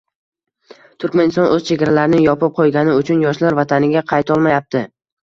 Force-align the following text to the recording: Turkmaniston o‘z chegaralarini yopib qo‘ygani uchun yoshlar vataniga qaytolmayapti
Turkmaniston 1.03 1.49
o‘z 1.57 1.67
chegaralarini 1.71 2.21
yopib 2.29 2.55
qo‘ygani 2.61 2.97
uchun 3.03 3.21
yoshlar 3.27 3.59
vataniga 3.61 4.03
qaytolmayapti 4.13 4.83